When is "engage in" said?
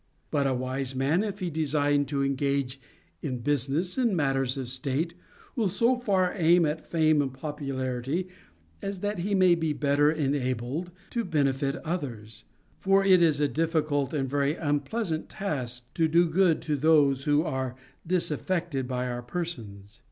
2.23-3.37